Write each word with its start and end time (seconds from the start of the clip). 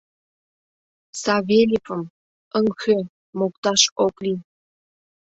Савельевым... 1.21 2.03
ыҥхӧ!.. 2.57 2.97
мокташ 3.37 3.81
ок 4.05 4.15
лий... 4.23 4.39